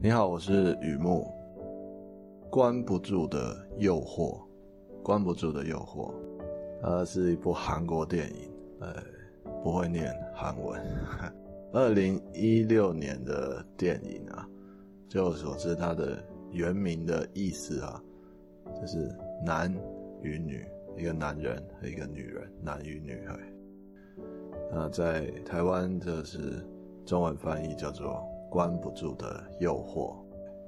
[0.00, 1.28] 你好，我是雨木。
[2.48, 4.40] 关不住的诱惑，
[5.02, 6.14] 关不住的诱惑，
[6.80, 8.48] 它是一部韩国电影，
[8.78, 8.94] 呃，
[9.60, 10.80] 不会念韩文。
[11.74, 14.48] 二零一六年的电影啊，
[15.08, 18.00] 据我所知，它的原名的意思啊，
[18.80, 19.12] 就是
[19.44, 19.74] 男
[20.22, 20.64] 与女，
[20.96, 23.36] 一个男人和一个女人，男与女孩。
[24.70, 26.64] 那在台湾，这是
[27.04, 28.22] 中文翻译叫做。
[28.50, 30.14] 关不住的诱惑，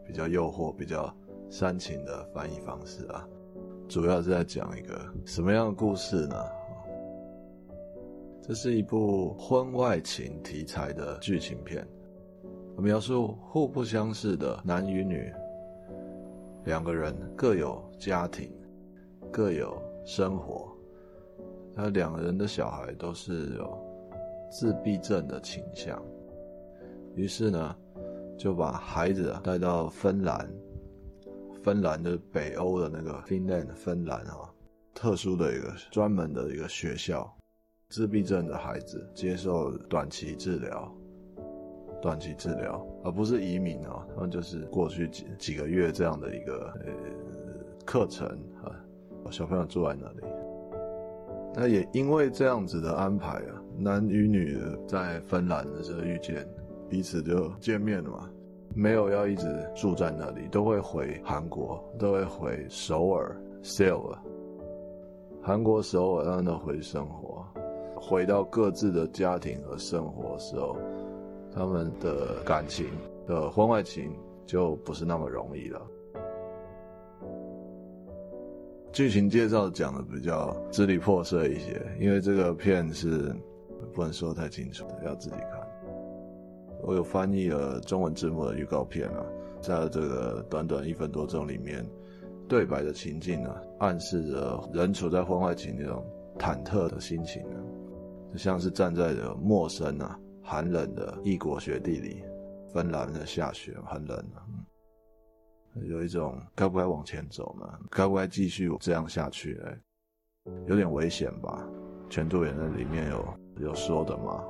[0.05, 1.15] 比较诱惑、比较
[1.49, 3.27] 煽情的翻译方式啊，
[3.89, 6.37] 主要是在讲一个什么样的故事呢？
[8.43, 11.87] 这是一部婚外情题材的剧情片，
[12.77, 15.33] 描述互不相识的男与女
[16.65, 18.53] 两个人各有家庭，
[19.31, 20.69] 各有生活，
[21.77, 23.79] 他两个人的小孩都是有
[24.51, 26.03] 自闭症的倾向。
[27.17, 27.77] 于是呢，
[28.39, 30.49] 就把孩子带到芬兰，
[31.63, 34.49] 芬兰的北欧的那个 Finland，芬兰啊，
[34.95, 37.31] 特殊的一个专门的一个学校，
[37.89, 40.95] 自闭症的孩子接受短期治疗，
[42.01, 46.93] 短期治疗，而不是移民啊，他们就是过去几几个月这样的一个呃
[47.85, 48.27] 课程
[48.63, 48.71] 啊，
[49.31, 50.21] 小朋友住在那里。
[51.53, 56.49] 那也因为这样子的安排啊，男与女在芬兰的时候遇见。
[56.91, 58.29] 彼此就见面了嘛，
[58.75, 59.47] 没有要一直
[59.77, 64.19] 住在那里，都会回韩国，都会回首尔 sell
[65.41, 67.47] 韩国首尔让他回生活，
[67.95, 70.77] 回到各自的家庭和生活时候，
[71.55, 72.87] 他们的感情
[73.27, 74.13] 的婚外情
[74.45, 75.81] 就不是那么容易了。
[78.93, 83.33] 剧情介绍讲的比较支离破碎一些，因为这个片是
[83.95, 85.60] 不能说太清楚的，要自己看。
[86.83, 89.25] 我有翻译了中文字幕的预告片啊，
[89.61, 91.87] 在这个短短一分多钟里面，
[92.49, 96.05] 对白的情境呢，暗示着人处在婚外情那种
[96.39, 97.57] 忐忑的心情呢，
[98.33, 102.25] 就像是站在了陌生啊、寒冷的异国雪地里，
[102.73, 104.41] 芬兰的下雪很冷啊，
[105.83, 107.67] 有一种该不该往前走呢？
[107.91, 109.61] 该不该继续这样下去？
[110.67, 111.69] 有点危险吧？
[112.09, 113.25] 全度妍在里面有
[113.67, 114.43] 有说的嘛？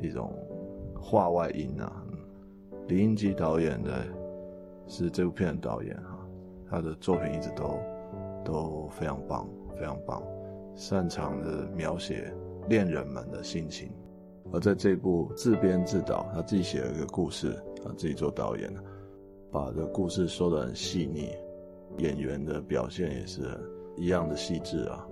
[0.00, 0.34] 一种。
[1.04, 2.02] 画外音啊，
[2.88, 4.06] 李英基导演的，
[4.86, 6.18] 是这部片的导演哈，
[6.70, 7.78] 他的作品一直都
[8.42, 9.46] 都非常棒，
[9.78, 10.22] 非常棒，
[10.74, 12.32] 擅长的描写
[12.70, 13.90] 恋人们的心情，
[14.50, 17.50] 而在这部自编自导，他自己写了一个故事，
[17.84, 18.74] 啊自己做导演，
[19.52, 21.28] 把这故事说得很细腻，
[21.98, 23.42] 演员的表现也是
[23.94, 25.06] 一样的细致啊，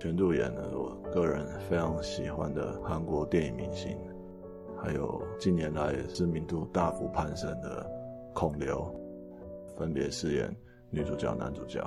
[0.00, 3.96] 全度妍呢，我个人非常喜欢的韩国电影明星。
[4.86, 7.84] 还有近年来知名度大幅攀升的
[8.32, 8.88] 孔刘，
[9.76, 10.56] 分别饰演
[10.90, 11.82] 女主角、男主角，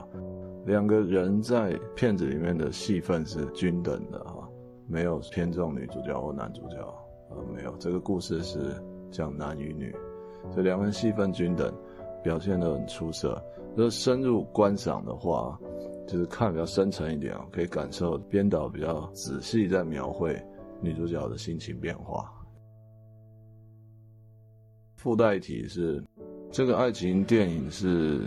[0.66, 4.46] 两个人在片子里面的戏份是均等的哈，
[4.86, 6.76] 没有偏重女主角或男主角，
[7.30, 7.74] 呃，没有。
[7.80, 8.76] 这个故事是
[9.10, 9.96] 讲男与女，
[10.52, 11.74] 所以两个人戏份均等，
[12.22, 13.42] 表现得很出色。
[13.78, 15.58] 如果深入观赏的话，
[16.06, 20.38] 就是看比较深层一点啊，可以感受编导比较仔细在描绘
[20.82, 22.30] 女主角的心情变化。
[25.00, 26.04] 附带一提是，
[26.52, 28.20] 这个爱情电影是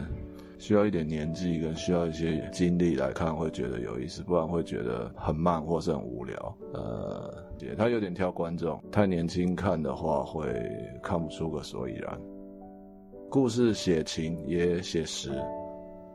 [0.59, 6.59] 需要一点年纪跟需要一些经历来看会觉得有意思，不然会觉得很慢或是很无聊。
[6.73, 10.51] 呃，也他有点挑观众，太年轻看的话会
[11.03, 12.19] 看不出个所以然。
[13.29, 15.31] 故事写情也写实，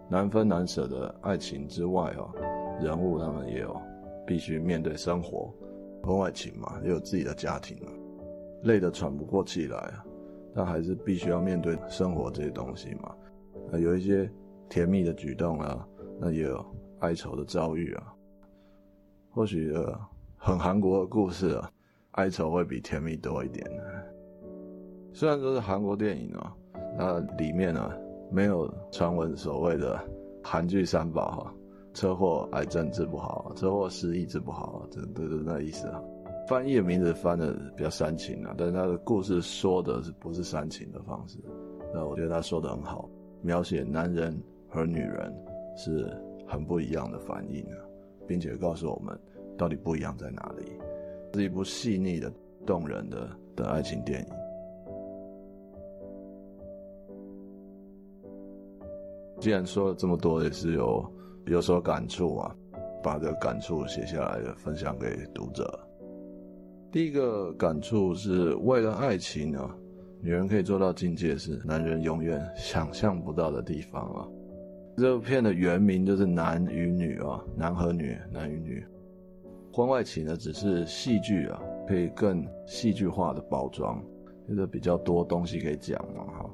[0.10, 2.34] 难分难舍的爱情之外哦，
[2.82, 3.80] 人物他们也有
[4.26, 5.54] 必须面对生活，
[6.02, 7.78] 婚外情嘛，也有自己的家庭，
[8.64, 10.04] 累得喘不过气来啊。
[10.58, 13.16] 但还是必须要面对生活这些东西嘛，
[13.72, 14.28] 呃，有一些
[14.68, 15.88] 甜蜜的举动啊，
[16.20, 16.66] 那也有
[17.02, 18.12] 哀愁的遭遇啊。
[19.30, 19.96] 或许呃，
[20.36, 21.70] 很韩国的故事啊，
[22.14, 23.64] 哀愁会比甜蜜多一点。
[25.14, 26.52] 虽然说是韩国电影啊，
[26.98, 27.92] 那里面呢，
[28.32, 30.00] 没有传闻所谓的
[30.44, 31.54] 韩剧三宝哈，
[31.94, 36.02] 车祸、癌症治不好，车祸失忆治不好，这这这那意思啊。
[36.48, 41.38] 翻译的名字翻的比较煽情啊，但是他的故事说的是不是煽情的方式？
[41.94, 43.10] 那我觉得他说的很好，
[43.42, 45.34] 描写男人和女人
[45.76, 46.10] 是
[46.48, 47.78] 很不一样的反应啊，
[48.26, 49.20] 并且告诉我们
[49.58, 50.72] 到底不一样在哪里。
[51.34, 52.32] 是一部细腻的、
[52.66, 54.28] 动人的的爱情电影。
[59.40, 61.06] 既然说了这么多，也是有
[61.46, 62.56] 有所感触啊，
[63.04, 65.87] 把这个感触写下来，分享给读者。
[66.98, 69.70] 第一个感触是为了爱情啊，
[70.20, 74.28] 女人可以做到境界是男人永远想象不到的地方啊。
[74.98, 78.84] 这部片的原名就是《男与女》啊，男和女，男与女。
[79.72, 84.04] 婚外情呢，只是戏剧啊，可以更戏剧化的包装，
[84.50, 86.50] 就是比较多东西可以讲嘛，哈。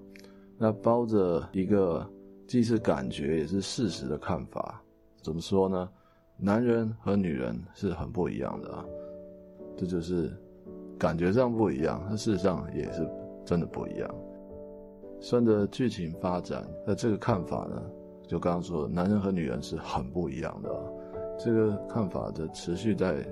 [0.58, 2.06] 那包着一个
[2.50, 4.84] 既是感觉也是事实的看法，
[5.22, 5.90] 怎么说呢？
[6.38, 8.84] 男人和女人是很不一样的啊，
[9.78, 10.32] 这就是
[10.98, 13.08] 感觉上不一样，那事实上也是
[13.46, 14.10] 真的不一样。
[15.20, 17.82] 顺着剧情发展，那这个看法呢，
[18.28, 20.70] 就刚刚说的，男人和女人是很不一样的。
[21.40, 23.26] 这个看法的持续在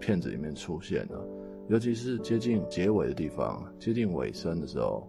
[0.00, 1.24] 片子里面出现了，
[1.68, 5.06] 尤其是接近结尾的地方，接近尾声的时候，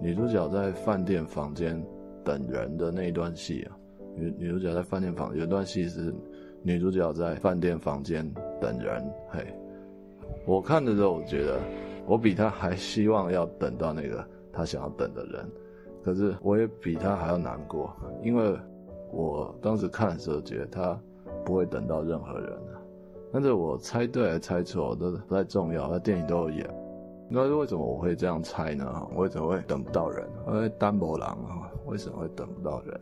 [0.00, 1.80] 女主角在饭店房间
[2.24, 3.76] 等人的那一段戏啊，
[4.16, 6.14] 女女主角在饭店房有一段戏是
[6.62, 8.28] 女主角在饭店房间
[8.60, 9.46] 等人，嘿，
[10.46, 11.58] 我看的时候我觉得
[12.06, 15.50] 我比他还希望要等到那个他想要等的人，
[16.02, 18.56] 可是我也比他还要难过，因为
[19.12, 20.98] 我当时看的时候觉得他。
[21.44, 22.78] 不会等到任何人啊，
[23.32, 26.74] 但是我猜对还是猜错都不太重要，那电影都有演。
[27.28, 29.08] 那为什么我会这样猜呢？
[29.16, 30.24] 为什么会等不到人？
[30.46, 33.00] 因为单薄狼啊，为什么会等不到人？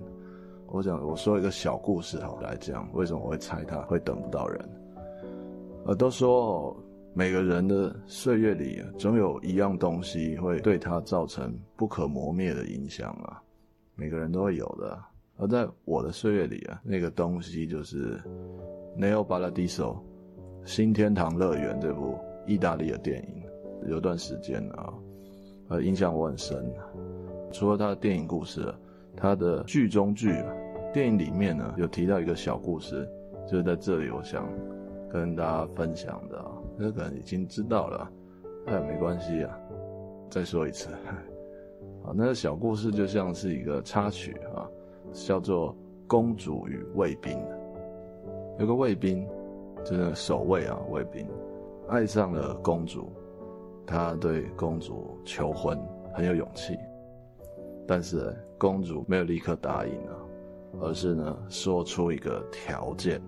[0.68, 4.68] 我想我说一个小故事哈来讲，为什么我会猜他会等不到人？
[5.84, 6.74] 呃，都说
[7.12, 13.42] 每个人的岁月里总有一样东西会对他造成不可磨灭的影响啊，
[13.96, 14.98] 每个人都会有的。
[15.36, 18.16] 而在我的岁月里啊，那个东西就是
[18.98, 19.96] 《Neopaladiso》
[20.64, 23.42] 新天堂乐园这部意大利的电影，
[23.88, 24.92] 有段时间啊，
[25.68, 26.64] 呃，影响我很深。
[27.50, 28.72] 除了它的电影故事，
[29.16, 30.32] 它的剧中剧，
[30.92, 33.08] 电影里面呢有提到一个小故事，
[33.48, 34.48] 就是在这里，我想
[35.10, 38.10] 跟大家分享的啊，那个人已经知道了，
[38.66, 39.58] 哎，没关系啊，
[40.30, 40.88] 再说一次，
[42.02, 44.66] 啊，那个小故事就像是一个插曲啊。
[45.12, 45.74] 叫做
[46.06, 47.36] 《公主与卫兵》，
[48.60, 49.26] 有个卫兵，
[49.84, 51.26] 就是守卫啊，卫兵
[51.88, 53.10] 爱上了公主，
[53.84, 55.76] 他对公主求婚，
[56.14, 56.78] 很有勇气，
[57.88, 60.14] 但是公主没有立刻答应啊，
[60.80, 63.20] 而是呢说出一个条件：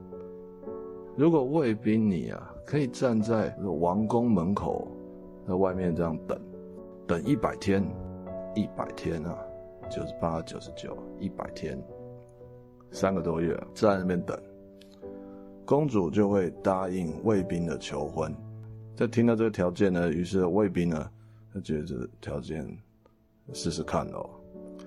[1.16, 4.86] 如果卫兵你啊可以站在王宫门口，
[5.46, 6.38] 在外面这样等，
[7.06, 7.84] 等一百天，
[8.54, 9.36] 一百天啊。
[9.90, 11.78] 九十八、九十九、一百天，
[12.90, 14.34] 三个多月在那边等，
[15.66, 18.34] 公主就会答应卫兵的求婚。
[18.96, 21.10] 在听到这个条件呢，于是卫兵呢，
[21.52, 22.66] 他觉得这条件
[23.52, 24.30] 试试看哦，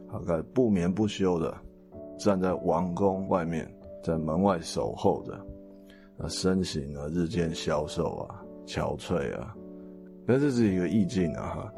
[0.07, 1.55] 好，开始不眠不休的
[2.17, 5.39] 站在王宫外面，在门外守候着。
[6.17, 9.55] 啊身形啊，日渐消瘦啊，憔悴啊，
[10.25, 11.73] 那这是一个意境啊，哈。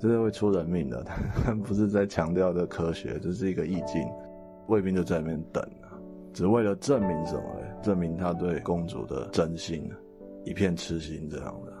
[0.00, 1.02] 这是会出人命的，
[1.44, 4.00] 他 不是在强调的科学，这是一个意境。
[4.68, 5.90] 卫兵就在那边等啊，
[6.32, 7.66] 只为了证明什么呢？
[7.82, 9.90] 证明他对公主的真心，
[10.44, 11.72] 一片痴心这样的。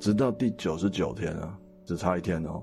[0.00, 2.62] 直到第九十九天啊，只差一天哦，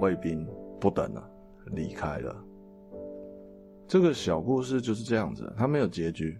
[0.00, 0.46] 卫兵
[0.78, 1.26] 不等了，
[1.72, 2.36] 离开了。
[3.88, 6.38] 这个小故事就是这样子，他没有结局。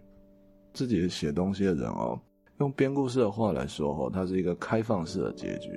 [0.76, 2.20] 自己写东西的人哦，
[2.58, 5.70] 用编故事的话来说哦，它是一个开放式的结局。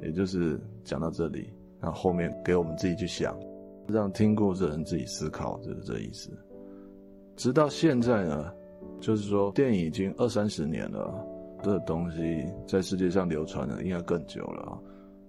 [0.00, 3.38] 也就是讲到这里，那后后面给我们自己去想，
[3.86, 6.30] 让听故事的人自己思考，就是这意思。
[7.36, 8.50] 直到现在呢，
[9.00, 11.14] 就是说电影已经二三十年了，
[11.62, 14.76] 这个东西在世界上流传的应该更久了，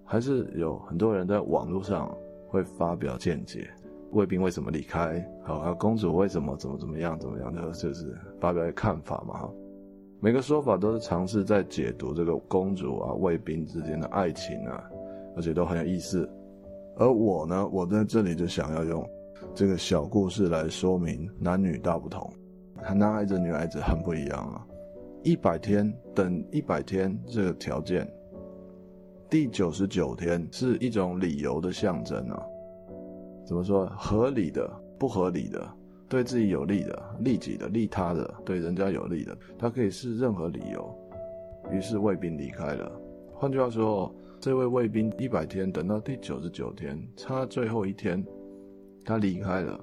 [0.06, 2.12] 还是有很多人在网络上
[2.48, 3.70] 会发表见解，
[4.13, 5.24] 卫兵为什么离开？
[5.43, 9.51] 好，还有公主为什么怎么怎么样怎么样的，就是发表一个看法嘛，哈。
[10.20, 14.82] 每个说法都是尝试在解读这个公主啊、卫兵之间的爱情啊，
[15.36, 16.29] 而且都很有意思。
[16.96, 19.05] 而我呢，我在这里就想要用
[19.53, 22.32] 这个小故事来说明男女大不同，
[22.96, 24.65] 男孩子、女孩子很不一样啊。
[25.24, 28.08] 一百天等一百天这个条件，
[29.29, 32.41] 第九十九天是一种理由的象征啊。
[33.46, 33.86] 怎么说？
[33.98, 35.68] 合理的、不合理的？
[36.10, 40.96] 对自己有利的、利己的、利他的，对人家有利的，他可以是任何理由。
[41.72, 42.92] 于是卫兵离开了。
[43.34, 48.24] 换句话说，这位卫兵一百天等到第九十九天，差最后一天，
[49.04, 49.80] 他离开了，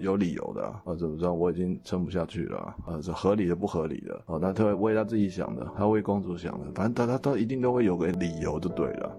[0.00, 0.94] 有理由的啊？
[0.98, 1.32] 怎么着？
[1.32, 3.00] 我已经撑不下去了啊？
[3.00, 4.20] 是合理的、不合理的？
[4.26, 9.16] 哦，那他为他自己想的，他为公主想的，反正他他他一定都会有个理由就对了。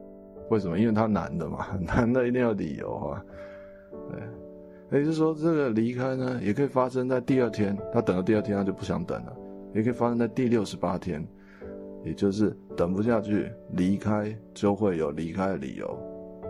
[0.49, 0.77] 为什么？
[0.77, 3.25] 因为他男的嘛， 男的一定要理由啊。
[4.09, 4.99] 对。
[4.99, 7.77] 也就是说，这个离开呢，也可以发生在第二天。
[7.93, 9.35] 他等到第二天，他就不想等了。
[9.71, 11.23] 也可以发生在第六十八天，
[12.03, 15.95] 也就是等不下去，离开就会有离开的理由。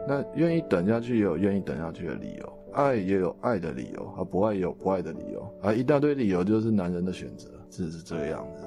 [0.08, 8.64] 那愿意等下去也有愿意等下去的理由，爱也有爱的理由，而不爱也有不爱的理由，而一大堆理由就是男人的选择，是是这个样子。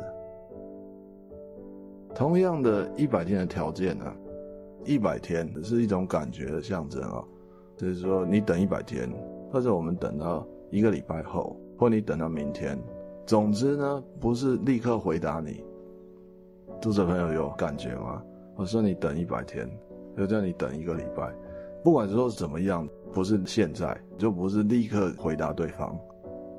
[2.14, 4.04] 同样的一百天的条件呢，
[4.84, 7.22] 一百天是一种感觉的象征啊，
[7.76, 9.08] 就是说你等一百天，
[9.50, 12.78] 或者我们等到一个礼拜后，或你等到明天，
[13.26, 15.62] 总之呢，不是立刻回答你。
[16.80, 18.22] 读者朋友有感觉吗？
[18.56, 19.68] 我说你等一百天，
[20.16, 21.32] 就叫你等一个礼拜，
[21.82, 25.96] 不管说怎么样，不是现在，就不是立刻回答对方。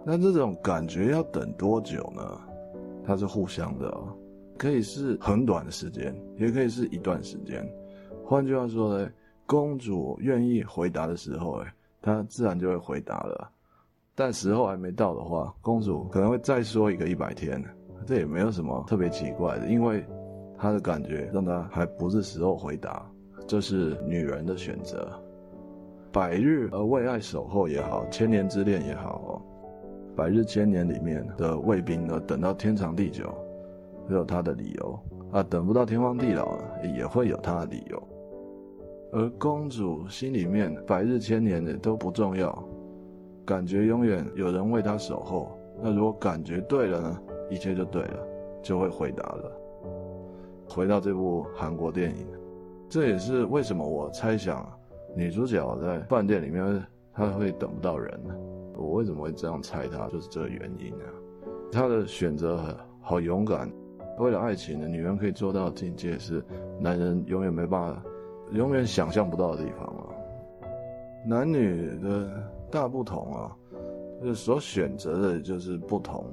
[0.06, 2.42] 那这种感觉要等多久呢？
[3.06, 4.08] 它是互相的哦，
[4.58, 7.68] 可以是很短的时间，也可以是一段时间。
[8.34, 9.08] 换句话说呢，
[9.46, 11.72] 公主愿意回答的时候，哎，
[12.02, 13.48] 她自然就会回答了。
[14.16, 17.64] 但时候还没到的话，公主可能会再说一个一百天。
[18.08, 20.04] 这也没有什么特别奇怪的，因为
[20.58, 23.08] 她的感觉让她还不是时候回答，
[23.46, 25.08] 这是女人的选择。
[26.12, 29.44] 百日而为爱守候也好，千年之恋也好，
[30.16, 33.32] 百日千年里面的卫兵呢，等到天长地久，
[34.08, 35.00] 会有他的理由
[35.32, 36.58] 啊；等不到天荒地老，
[36.98, 38.04] 也会有他的理由。
[39.14, 42.68] 而公主心里面百日千年的都不重要，
[43.46, 45.56] 感觉永远有人为她守候。
[45.82, 47.22] 那如果感觉对了呢？
[47.52, 48.28] 一切就对了，
[48.64, 49.52] 就会回答了。
[50.68, 52.26] 回到这部韩国电影，
[52.90, 54.68] 这也是为什么我猜想
[55.16, 58.34] 女主角在饭店里面她会等不到人呢？
[58.76, 60.08] 我为什么会这样猜她？
[60.08, 61.06] 就是这个原因啊。
[61.72, 63.72] 她的选择很好勇敢，
[64.18, 66.44] 为了爱情的，女人可以做到的境界是
[66.80, 68.04] 男人永远没办法、
[68.52, 70.10] 永远想象不到的地方啊。
[71.26, 73.56] 男女的大不同啊，
[74.22, 76.26] 就是所选择的就是不同。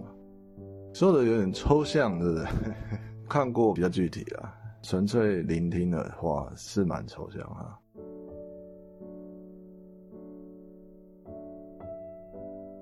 [0.93, 2.47] 说的有点抽象，对不对？
[3.29, 4.53] 看过比较具体啊，
[4.83, 7.79] 纯粹聆听的话是蛮抽象哈。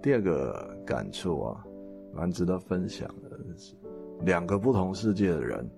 [0.00, 1.66] 第二个感触啊，
[2.14, 3.74] 蛮值得分享的是，
[4.22, 5.68] 两个不同世界的人，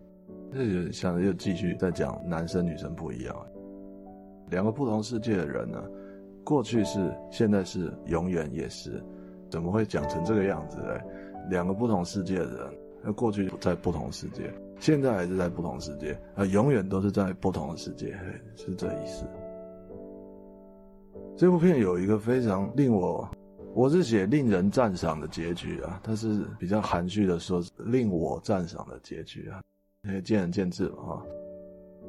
[0.52, 3.36] 这有点像又继续在讲男生女生不一样。
[4.50, 5.82] 两个不同世界的人呢，
[6.42, 9.02] 过去是，现在是，永远也是，
[9.48, 11.00] 怎么会讲成这个样子嘞？
[11.48, 18.18] 两个不同世界的人，那过去在不同世界，现在还是在不同世界，啊，永远都是在不同的世界，
[18.56, 19.24] 是这意思。
[21.36, 23.26] 这部片有一个非常令我，
[23.72, 29.62] 我是写令人赞赏的结局啊，它是比较含蓄的说，令我赞赏的结局啊，
[30.24, 31.26] 见仁见智嘛哈。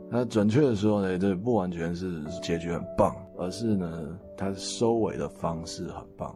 [0.10, 6.36] 那准确的说呢，这不完全是结局很棒，而是呢，它收尾的方式很棒。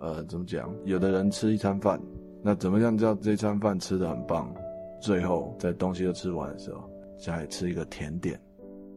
[0.00, 0.74] 呃，怎么讲？
[0.84, 2.00] 有的人吃一餐饭，
[2.42, 4.52] 那怎么样叫这餐饭吃得很棒？
[5.00, 8.40] 最后在东西都吃完的时候，再吃一个甜点，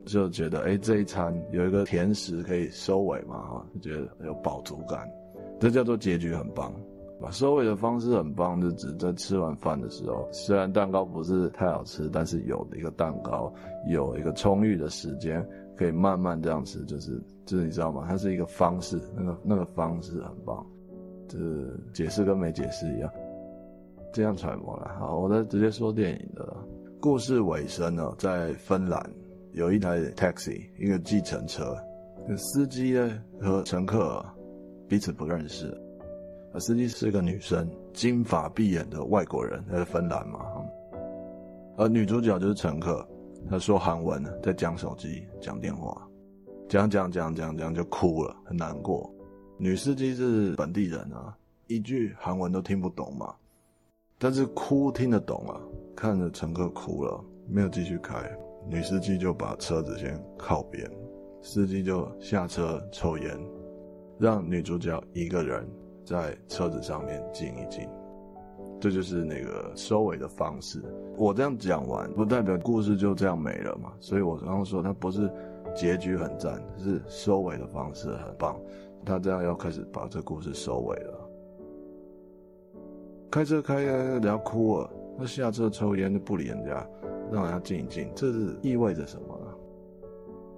[0.05, 5.07] 就觉得哎，这一餐有一个甜食可以收尾嘛，哈，就觉得有饱足感，
[5.59, 6.73] 这叫做结局很棒。
[7.23, 13.49] 把收尾的方式很棒，就只在吃完饭的时候，虽然蛋糕不是太好吃，但是有一个蛋糕，
[13.87, 15.41] 有一个充裕的时间，
[15.77, 17.11] 可以慢慢这样吃，就是
[17.45, 18.05] 就是你知道吗？
[18.05, 20.65] 它是一个方式，那个那个方式很棒。
[21.29, 23.09] 就是解释跟没解释一样，
[24.11, 24.91] 这样揣摩了。
[24.99, 26.57] 好，我再直接说电影的了。
[26.99, 29.01] 故事尾声呢，在芬兰
[29.53, 31.75] 有一台 taxi，一个计程车，
[32.37, 34.23] 司机呢和乘客
[34.87, 35.75] 彼此不认识，
[36.53, 40.39] 而司机是个女生，金发碧眼的外国人，她是芬兰嘛。
[41.75, 43.03] 而女主角就是乘客，
[43.49, 46.07] 她说韩文，在讲手机、讲电话，
[46.69, 49.11] 讲讲讲讲讲就哭了，很难过。
[49.57, 53.33] 女司机是本地人啊，一句韩文都听不懂嘛，
[54.19, 55.59] 但是哭听得懂啊。
[55.95, 58.15] 看着乘客哭了，没有继续开，
[58.67, 60.87] 女司机就把车子先靠边，
[61.41, 63.39] 司机就下车抽烟，
[64.19, 65.67] 让女主角一个人
[66.05, 67.87] 在车子上面静一静。
[68.79, 70.83] 这就是那个收尾的方式。
[71.17, 73.93] 我这样讲完，不代表故事就这样没了嘛。
[73.99, 75.31] 所以我刚刚说它不是
[75.73, 78.59] 结局很赞，是收尾的方式很棒。
[79.05, 81.29] 他这样要开始把这故事收尾了。
[83.31, 86.87] 开车开开，人家哭了，他下车抽烟就不理人家，
[87.31, 89.47] 让人家静一静，这是意味着什么呢？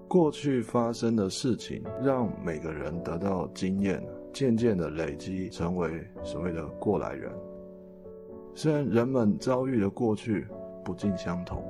[0.07, 4.03] 过去发生的事情让每个人得到经验，
[4.35, 7.31] 渐渐的累积成为所谓的过来人。
[8.53, 10.45] 虽然人们遭遇的过去
[10.83, 11.63] 不尽相同，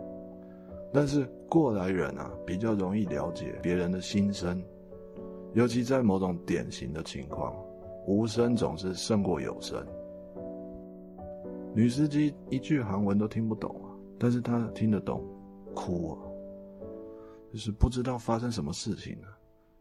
[0.92, 4.60] 但是过来人啊比较容易了解别人的心声。
[5.54, 7.56] 尤其在某种典型的情况，
[8.08, 9.86] 无声总是胜过有声。
[11.76, 15.24] 女司机一句韩文都听不懂啊，但是她听得懂，
[15.76, 16.18] 哭啊，
[17.54, 19.28] 就是不知道发生什么事情了，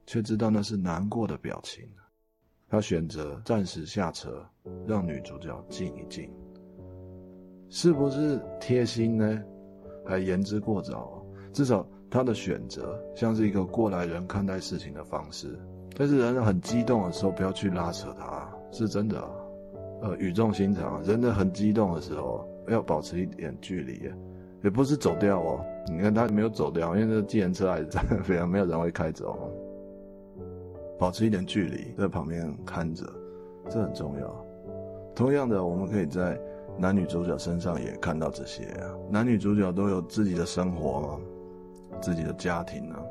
[0.07, 1.88] 却知道那是难过的表情。
[2.75, 4.45] 他选择暂时下车，
[4.85, 6.28] 让女主角静一静，
[7.69, 9.40] 是不是贴心呢？
[10.04, 15.57] 还言之过早，至少他的选择像是一个过来人看待事情的方式。
[15.97, 19.23] 但是人很激动的时候，不要去拉扯他，是真的。
[20.02, 24.11] 呃，语重心长，人的很激动的时候，要保持一点距离，
[24.64, 25.64] 也不是走掉哦。
[25.87, 29.49] 你看他没有走掉，因为这个计程车还是在那边，没有人会开走。
[31.05, 33.05] 保持一点距离，在旁边看着，
[33.69, 34.47] 这很重要。
[35.15, 36.41] 同样的，我们可以在
[36.79, 38.89] 男女主角身上也看到这些啊。
[39.11, 41.21] 男女主角都有自己的生活嘛，
[42.01, 43.03] 自己的家庭啊。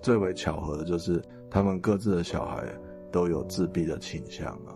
[0.00, 2.64] 最为巧合的就是他们各自的小孩
[3.12, 4.74] 都有自闭的倾向啊。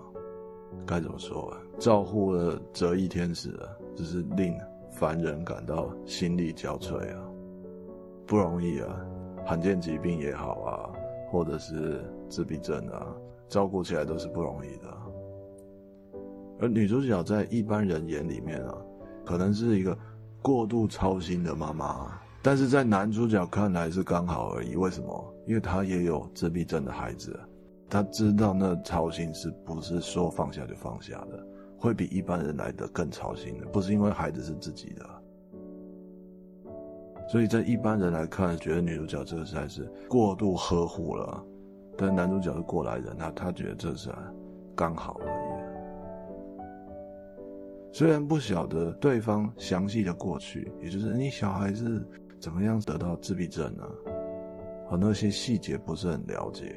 [0.87, 1.59] 该怎么说啊？
[1.81, 4.57] 照顾了折翼天使啊，只是令
[4.93, 7.29] 凡人感到心力交瘁啊，
[8.25, 8.97] 不容易啊。
[9.45, 10.91] 罕见疾病也好啊，
[11.31, 13.07] 或者是自闭症啊，
[13.49, 14.97] 照顾起来都是不容易的。
[16.61, 18.75] 而女主角在一般人眼里面啊，
[19.25, 19.97] 可能是一个
[20.41, 24.75] 过度操心的妈妈，但是在男主角看来是刚好而已。
[24.77, 25.35] 为什么？
[25.47, 27.39] 因为他也有自闭症的孩子。
[27.89, 31.47] 他知道那操心是不是说放下就放下的，
[31.79, 35.07] 会比一般人来的更操心的，不是因为孩子是自己的，
[37.29, 41.45] 所以在一般人来看，觉得女主角这个实在是过度呵护了，
[41.97, 44.11] 但男主角是过来人，他他觉得这是
[44.75, 45.47] 刚好而已。
[47.93, 52.07] 虽然不晓得对方详细的过去，也就是你小孩是
[52.39, 53.85] 怎么样得到自闭症呢？
[54.89, 56.77] 和那些细节不是很了解。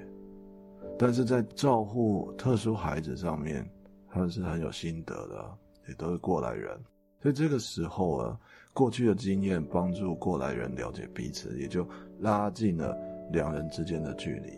[0.98, 3.70] 但是在照顾特殊孩子上面，
[4.10, 5.46] 他们是很有心得的，
[5.88, 6.76] 也都是过来人，
[7.22, 8.40] 所以这个时候啊，
[8.80, 11.86] 过去的经验帮助过来人了解彼此，也就
[12.20, 12.98] 拉近了
[13.34, 14.54] 两人之间的距离。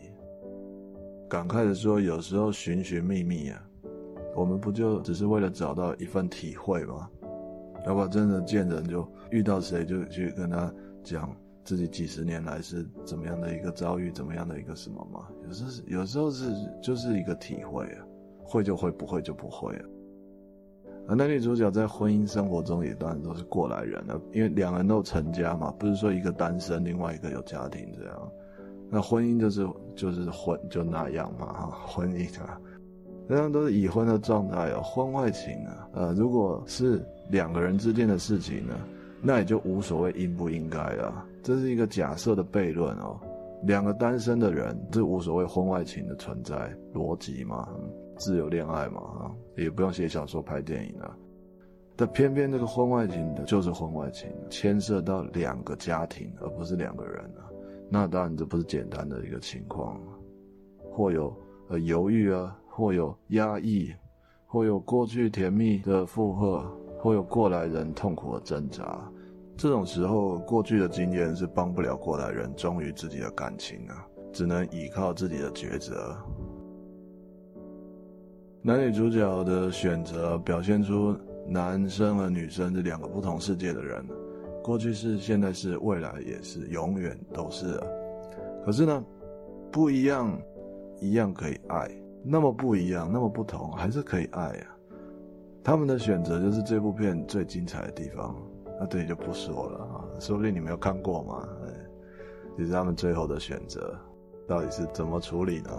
[1.28, 3.60] 感慨的说，有时候寻寻觅觅啊，
[4.36, 7.10] 我们不就只是为了找到一份体会吗？
[7.88, 10.72] 要不真的见人就遇到谁就去跟他
[11.04, 11.36] 讲。
[11.64, 15.28] 自己几十年来是怎么样的一个遭遇，怎么样的一个什么吗？
[15.48, 18.06] 有时候，有时候是就是一个体会啊，
[18.44, 19.86] 会就会，不会就不会啊。
[21.08, 28.32] 而男女主角在婚姻生活中也当然都是过来人了，因为两人都成家嘛，不是说一个单身，另外一个有家庭这样。
[28.90, 32.60] 那婚姻就是就是婚就那样嘛，哈，婚姻啊，
[33.28, 34.82] 这样都是已婚的状态哦。
[34.82, 38.74] 婚外情啊，呃，如果是两个人之间的事情呢，
[39.22, 41.26] 那也就无所谓应不应该啊。
[41.42, 43.20] 这是一个假设的悖论哦，
[43.64, 47.70] 两个单身的人，这无所谓婚外情的存在逻辑嘛，
[48.22, 51.18] 自由恋爱嘛，也不用写小说拍电影啊。
[51.96, 57.50] 但偏偏这个婚外情的就是婚外情，牵涉到两个家庭，而不是两个人啊。
[57.90, 60.00] 那当然这不是简单的一个情况，
[60.92, 61.36] 或有
[61.70, 63.92] 呃犹豫啊，或有压抑，
[64.46, 66.64] 或有过去甜蜜的负荷，
[67.00, 69.12] 或有过来人痛苦的挣扎。
[69.58, 76.16] 这种时候，过去的经验是帮不了过来人忠于自己的感情啊，只能依靠自己的抉择。
[78.64, 84.06] 男女主角的选择表现出男生和女生这两个不同世界的人，
[84.64, 87.82] 过去是，现在是，未来也是，永远都是。
[88.64, 89.04] 可是呢，
[89.72, 90.40] 不一样，
[91.00, 91.88] 一样可以爱；
[92.24, 94.78] 那么不一样，那么不同，还是可以爱啊。
[95.64, 98.36] 他们的选择就是这部片最精彩的地方。
[98.80, 101.50] 那这里就不说了啊，说不定你没有看过嘛。
[102.56, 103.98] 其实他们最后的选择
[104.48, 105.72] 到底是怎么处理呢？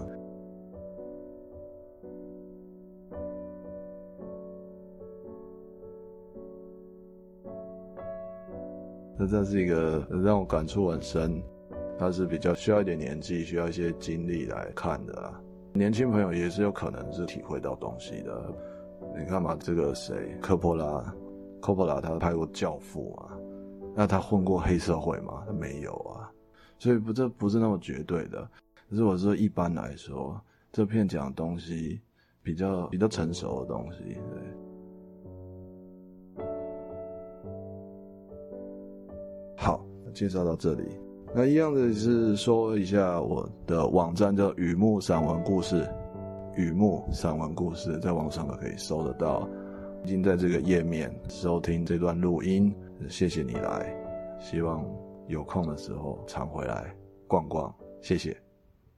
[9.22, 11.40] 那这是一个让我感触很深，
[11.96, 15.40] 它是比较需要一点年纪，需要一些经历来看的啦。
[15.72, 18.52] 年轻朋友也是有可能是体会到东西的。
[19.16, 21.14] 你看嘛，这个谁，科波拉。
[21.60, 23.38] 科波拉他拍过《教父》啊，
[23.94, 25.44] 那他混过黑社会吗？
[25.46, 26.28] 他没有啊，
[26.76, 28.42] 所以不，这不是那么绝对的。
[28.90, 30.40] 可是我说一般来说，
[30.72, 32.00] 这片讲的东西
[32.42, 34.42] 比较比较成熟的东西，对。
[39.62, 39.80] 好，
[40.12, 40.82] 介绍到这里。
[41.32, 45.88] 那一样的是说一下我的网站叫雨木散文故事，
[46.56, 49.48] 雨木散文故事在网上都可以搜得到。
[50.04, 52.74] 已经在这个页面收听这段录音，
[53.08, 53.94] 谢谢你来，
[54.40, 54.84] 希望
[55.28, 56.92] 有空的时候常回来
[57.28, 58.36] 逛逛，谢谢。